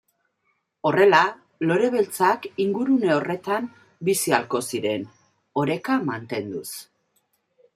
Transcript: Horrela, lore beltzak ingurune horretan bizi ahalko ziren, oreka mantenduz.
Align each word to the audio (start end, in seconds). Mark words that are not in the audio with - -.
Horrela, 0.89 1.19
lore 1.71 1.89
beltzak 1.95 2.47
ingurune 2.65 3.11
horretan 3.17 3.67
bizi 4.09 4.35
ahalko 4.39 4.63
ziren, 4.71 5.07
oreka 5.65 5.99
mantenduz. 6.09 6.67